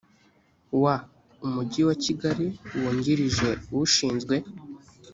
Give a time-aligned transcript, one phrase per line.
[0.81, 0.85] w
[1.45, 2.47] umujyi wa kigali
[2.79, 4.35] wungirije ushinzwe